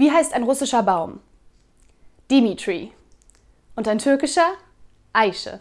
[0.00, 1.20] Wie heißt ein russischer Baum?
[2.30, 2.90] Dimitri.
[3.76, 4.54] Und ein türkischer?
[5.12, 5.60] Eiche.